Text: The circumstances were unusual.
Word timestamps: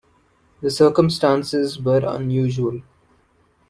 The 0.61 0.71
circumstances 0.71 1.79
were 1.79 2.01
unusual. 2.03 2.81